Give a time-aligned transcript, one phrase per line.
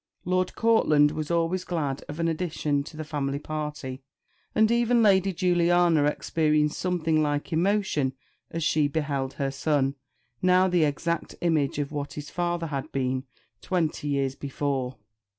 [0.25, 4.01] Lord Courtland was always glad of an addition to the family party;
[4.55, 8.13] and even Lady Juliana experienced something like emotion
[8.49, 9.93] as she beheld her son,
[10.41, 13.25] now the exact image of what his father had been
[13.61, 14.97] twenty years before.